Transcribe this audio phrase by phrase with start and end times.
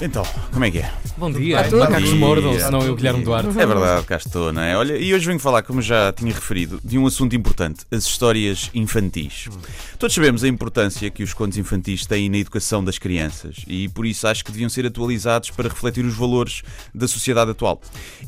[0.00, 0.22] Então,
[0.52, 0.92] como é que é?
[1.16, 1.64] Bom dia.
[1.64, 1.78] tudo?
[1.78, 2.66] Macacos Bom mordam, dia.
[2.66, 3.48] senão eu, Guilherme Duarte.
[3.48, 4.76] É verdade, cá estou, não é?
[4.76, 8.70] Olha, e hoje venho falar, como já tinha referido, de um assunto importante: as histórias
[8.74, 9.48] infantis.
[9.98, 14.04] Todos sabemos a importância que os contos infantis têm na educação das crianças e por
[14.04, 16.62] isso acho que deviam ser atualizados para refletir os valores
[16.94, 17.80] da sociedade atual.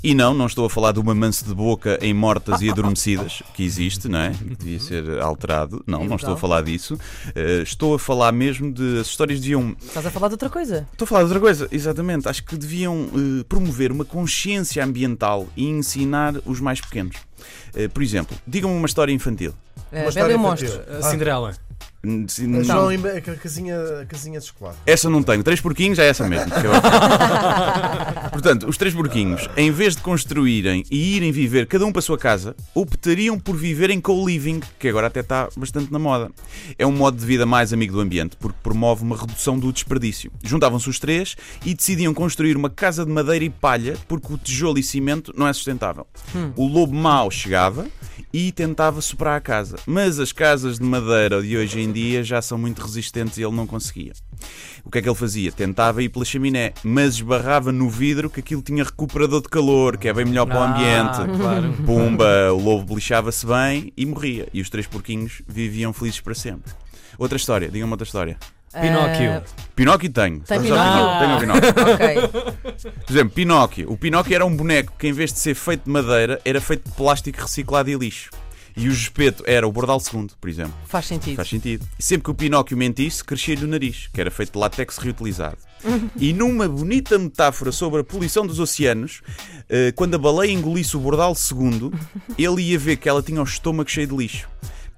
[0.02, 3.42] E não, não estou a falar de uma manso de boca em mortas e adormecidas,
[3.52, 4.30] que existe, não é?
[4.30, 5.84] Que devia ser alterado.
[5.86, 6.98] Não, não estou a falar disso.
[7.34, 9.00] Eh, estou a falar mesmo de.
[9.00, 10.88] As histórias deviam Estás a falar de outra coisa?
[10.92, 12.28] Estou a falar de outra coisa, exatamente.
[12.28, 17.16] Acho que deviam eh, promover uma consciência ambiental e ensinar os mais pequenos.
[17.74, 19.54] Eh, por exemplo, digam-me uma história infantil.
[19.90, 20.68] É, Uma Bela e história o infantil.
[20.68, 20.96] Monstro.
[20.96, 21.54] A Cinderela.
[22.04, 22.62] Hum, não.
[22.62, 24.78] João e a casinha, a casinha de chocolate.
[24.86, 25.42] Essa não tenho.
[25.42, 26.46] Três porquinhos é essa mesmo.
[26.54, 26.72] que eu-
[28.30, 32.02] Portanto, os três porquinhos, em vez de construírem e irem viver cada um para a
[32.02, 36.30] sua casa, optariam por viver em co-living, que agora até está bastante na moda.
[36.78, 40.30] É um modo de vida mais amigo do ambiente, porque promove uma redução do desperdício.
[40.42, 44.78] Juntavam-se os três e decidiam construir uma casa de madeira e palha, porque o tijolo
[44.78, 46.06] e cimento não é sustentável.
[46.56, 47.86] O lobo mau chegava
[48.32, 52.42] e tentava superar a casa, mas as casas de madeira de hoje em dia já
[52.42, 54.12] são muito resistentes e ele não conseguia.
[54.84, 55.50] O que é que ele fazia?
[55.50, 60.08] Tentava ir pela chaminé, mas esbarrava no vidro que aquilo tinha recuperador de calor, que
[60.08, 61.38] é bem melhor para o Ah, ambiente.
[61.38, 61.72] claro.
[61.84, 64.46] Pumba, o lobo lixava-se bem e morria.
[64.52, 66.72] E os três porquinhos viviam felizes para sempre.
[67.18, 68.36] Outra história, digam-me outra história.
[68.72, 69.42] Pinóquio.
[69.74, 70.40] Pinóquio tenho.
[70.40, 71.18] Tem Pinóquio?
[71.18, 71.70] Tenho o Pinóquio.
[71.76, 72.92] Ah, ok.
[73.06, 73.92] Por exemplo, Pinóquio.
[73.92, 76.88] O Pinóquio era um boneco que, em vez de ser feito de madeira, era feito
[76.88, 78.30] de plástico reciclado e lixo.
[78.76, 80.74] E o Gespeto era o Bordal II, por exemplo.
[80.86, 81.34] Faz sentido.
[81.34, 81.84] Faz sentido.
[81.98, 85.58] E sempre que o Pinóquio mentisse, crescia-lhe o nariz, que era feito de látex reutilizado.
[86.16, 89.20] E numa bonita metáfora sobre a poluição dos oceanos,
[89.68, 91.92] eh, quando a baleia engolisse o Bordal II,
[92.36, 94.48] ele ia ver que ela tinha o estômago cheio de lixo.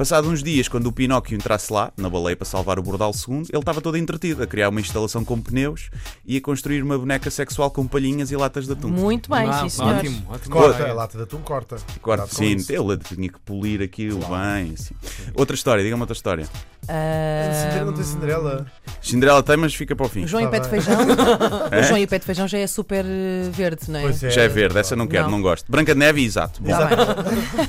[0.01, 3.45] Passado uns dias, quando o Pinóquio entrasse lá, na baleia para salvar o Bordal II,
[3.51, 5.91] ele estava todo entretido a criar uma instalação com pneus
[6.25, 8.89] e a construir uma boneca sexual com palhinhas e latas de atum.
[8.89, 9.97] Muito bem, sim, senhor.
[9.97, 10.57] ótimo, ótimo.
[10.57, 11.77] Corta, a lata de atum corta.
[12.01, 14.73] Corta, sim, ele tinha que polir aquilo bem.
[14.73, 14.95] Assim.
[15.35, 16.49] Outra história, diga-me outra história.
[16.91, 18.67] Cinderela não tem Cinderela.
[19.03, 20.25] Cinderela tem, mas fica para o fim.
[20.25, 20.97] o João e o Tá pé de feijão.
[21.71, 21.81] É?
[21.81, 24.03] O João e o pé de feijão já é super eh, verde, não é?
[24.03, 24.31] Pois é.
[24.31, 25.33] Já é verde, essa não quero, Não.
[25.33, 25.71] não, gosto.
[25.71, 26.61] Branca de Neve, exato.
[26.63, 26.89] Bom, Tá.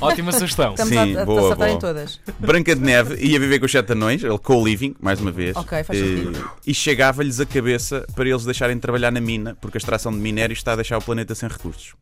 [0.00, 0.70] Ótima sugestão.
[0.70, 1.80] Estamos Sim, a, a boa, acertar em boa.
[1.80, 2.20] todas.
[2.38, 5.56] Branca de Neve ia viver com os sete anões, ele co-living, mais uma vez.
[5.56, 6.50] Ok, faz Eh, sentido.
[6.66, 10.18] E chegava-lhes a cabeça para eles deixarem de trabalhar na mina, porque a extração de
[10.18, 11.94] minério está a deixar o planeta sem recursos.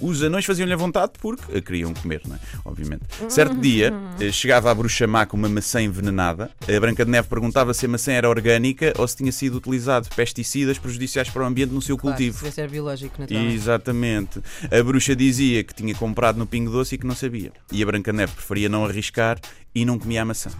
[0.00, 2.38] Os anões faziam-lhe a vontade porque a queriam comer, não é?
[2.64, 3.02] Obviamente.
[3.28, 6.50] Certo dia, eh, chegava a bruxa má com uma maçã envenenada.
[6.66, 10.08] A Branca de Neve perguntava se a maçã era orgânica ou se tinha sido utilizado
[10.14, 12.36] pesticidas prejudiciais para o ambiente no seu Claro, cultivo.
[12.38, 13.54] se deve ser biológico, naturalmente.
[13.54, 14.40] Exatamente.
[14.70, 17.52] A bruxa dizia que tinha comprado no Pingo Doce e que não sabia.
[17.72, 19.38] E a Branca de Neve preferia não arriscar
[19.74, 20.50] e não comia a maçã.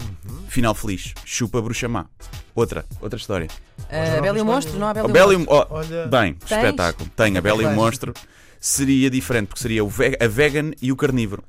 [0.49, 1.13] Final feliz.
[1.25, 2.07] Chupa a bruxa má.
[2.55, 3.49] Outra, outra história.
[3.91, 5.41] Ah, a Bela e o Monstro, não há Bela A e o Bela e o
[5.41, 5.67] Monstro.
[5.71, 6.07] oh, Olha.
[6.07, 6.51] Bem, Tens?
[6.53, 7.11] espetáculo.
[7.15, 7.71] Tem a Bela e o.
[7.73, 8.15] Monstro.
[8.61, 11.45] Seria diferente, porque seria o ve- a vegan e o carnívoro.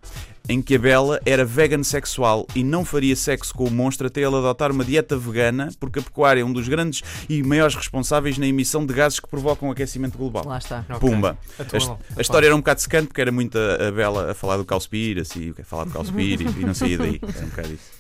[0.48, 4.22] Em que a Bela era vegan sexual e não faria sexo com o monstro até
[4.22, 8.36] ele adotar uma dieta vegana, porque a pecuária é um dos grandes e maiores responsáveis
[8.40, 10.44] na emissão de gases que provocam o aquecimento global.
[10.48, 10.82] Lá está.
[11.00, 11.38] Pumba.
[11.60, 11.98] Atua A, lá.
[12.18, 14.66] a história era um bocado secante porque era muito a, a Bela a falar do
[14.66, 17.20] Cowspiracy, a falar do Cowspiracy e não saía daí.
[17.22, 17.99] Era um bocado isso.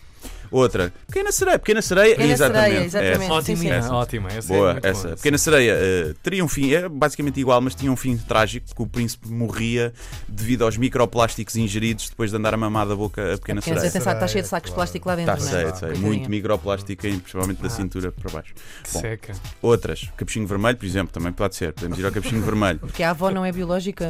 [0.52, 1.60] Outra, Pequena Sereia.
[1.60, 2.66] Pequena Sereia, Pequena exatamente.
[2.70, 3.24] Sereia, exatamente.
[3.24, 3.34] Essa.
[3.34, 3.70] Ótima, Sim, sim.
[3.72, 3.94] essa.
[3.94, 4.30] ótima.
[4.30, 5.04] Essa é Boa, muito essa.
[5.04, 5.16] boa.
[5.16, 8.82] Pequena Sereia eh, teria um fim, é basicamente igual, mas tinha um fim trágico, porque
[8.84, 9.94] o príncipe morria
[10.28, 13.90] devido aos microplásticos ingeridos depois de andar a mamar da boca a Pequena Quer dizer,
[13.90, 13.90] Sereia.
[13.90, 15.64] atenção, está cheio de Sereia, sacos de plástico lá dentro, Está não é?
[15.72, 16.02] Coitadinha.
[16.08, 17.70] Muito microplástico, principalmente da Ah.
[17.70, 18.54] cintura para baixo.
[18.84, 19.00] Que Bom.
[19.02, 19.34] seca.
[19.62, 21.74] Outras, capuchinho vermelho, por exemplo, também pode ser.
[21.74, 22.80] Podemos ir ao capuchinho vermelho.
[22.80, 24.10] Porque a avó não é biológica.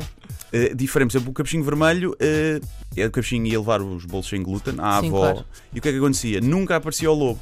[0.53, 4.41] Uh, diferente, por exemplo, o capuchinho vermelho, uh, o capuchinho ia levar os bolos sem
[4.41, 5.19] glúten à Sim, avó.
[5.31, 5.45] claro.
[5.73, 6.28] E o que é que acontecia?
[6.41, 7.39] Nunca aparecia o lobo.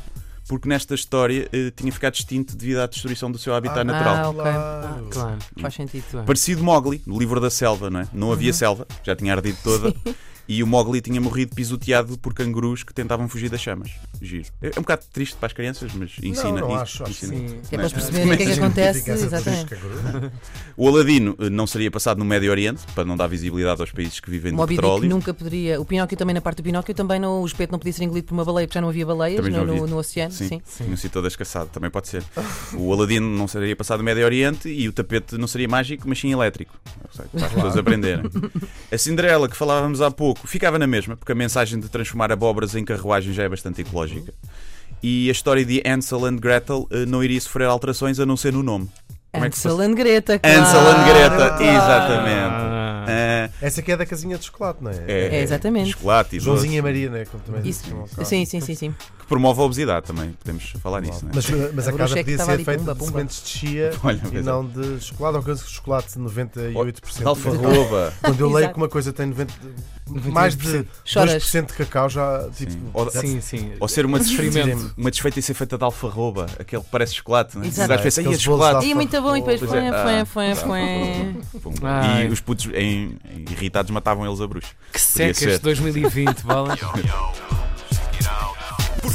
[0.47, 4.15] Porque nesta história uh, tinha ficado extinto devido à destruição do seu habitat Ah, natural.
[4.15, 4.41] Ah, ok.
[4.43, 5.07] Claro.
[5.11, 5.37] Claro.
[5.59, 6.05] Faz sentido.
[6.09, 6.25] Claro.
[6.25, 8.07] Parecido Mowgli, no livro da selva, não é?
[8.13, 9.93] Não havia selva, já tinha ardido toda.
[10.47, 13.91] E o Mowgli tinha morrido pisoteado por cangurus que tentavam fugir das chamas.
[14.21, 14.45] Giro.
[14.61, 16.61] É é um bocado triste para as crianças, mas ensina.
[16.61, 17.33] não en- acho, acho ensina.
[17.49, 17.59] Sim.
[17.69, 17.89] Que é para Não é?
[17.89, 19.11] perceberem o que é que acontece.
[19.11, 19.75] Exatamente.
[20.75, 24.19] O Aladino uh, não seria passado no Médio Oriente, para não dar visibilidade aos países
[24.19, 25.09] que vivem de Moby Dick petróleo.
[25.09, 25.81] nunca poderia.
[25.81, 28.27] O Pinóquio também, na parte do Pinóquio, também não, o espeto não podia ser engolido
[28.27, 29.75] por uma baleia, porque já não havia baleias no, não havia.
[29.81, 30.31] no- no oceano.
[30.31, 30.61] Sim, Sim.
[30.65, 30.83] Sim.
[30.85, 32.23] tinham sido todas caçado, também pode ser.
[32.73, 36.19] O Aladino não seria passado no Médio Oriente e o tapete não seria mágico, mas
[36.19, 36.73] sim elétrico.
[37.33, 38.23] Para as pessoas aprenderem.
[38.91, 42.75] A Cinderela, que falávamos há pouco, ficava na mesma, porque a mensagem de transformar abóboras
[42.75, 44.33] em carruagem já é bastante ecológica.
[45.03, 48.53] e a história de Ansel and Gretel eh, não iria sofrer alterações a não ser
[48.53, 48.89] no nome.
[49.31, 50.39] Como é Ansel and Greta.
[50.39, 50.59] claro.
[50.61, 51.63] Ansel and Greta, Claro.
[51.63, 52.53] exatamente.
[52.53, 52.83] Ah.
[53.09, 54.95] Ah, Essa aqui é da casinha de chocolate, não é?
[55.07, 55.91] É, exatamente.
[55.91, 57.25] Chocolate e Joãozinho e Maria, né?
[57.25, 57.83] Como também Isso.
[58.25, 58.95] Sim, sim, sim, sim.
[59.27, 60.31] Que promove a obesidade também.
[60.31, 61.35] Podemos falar nisso, não é?
[61.35, 63.11] Mas, mas a, A casa é podia ser feita pumba, de pumba.
[63.11, 64.41] sementes de chia Olha, e é.
[64.41, 67.17] não de chocolate, ou coisa de chocolate de 98%.
[67.17, 68.13] De alfarroba.
[68.21, 69.53] Quando eu leio que uma coisa tem 90,
[70.31, 71.43] mais de Choras.
[71.43, 72.71] 2% de cacau, já tipo.
[72.71, 72.89] Sim.
[72.93, 73.71] Ou- Sim, sim.
[73.79, 74.93] Ou ser uma, Experimento.
[74.97, 77.67] uma desfeita e ser feita de alfarroba, aquele que parece chocolate, não é?
[77.67, 77.81] Exato.
[77.83, 78.85] Os gajos pensam, "Ih, é chocolate.
[78.87, 80.25] E muito bom, e depois Pois foi, é.
[80.25, 82.25] foi, foi, foi.
[82.25, 83.17] E os putos em-
[83.49, 84.71] irritados matavam eles a bruxa.
[84.93, 85.33] Que ser.
[85.33, 86.79] de 2020, bolas.